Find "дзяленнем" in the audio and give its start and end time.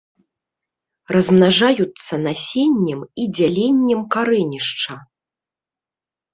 3.37-4.01